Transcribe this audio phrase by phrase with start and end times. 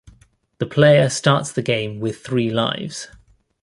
[0.57, 3.07] The player starts the game with three lives.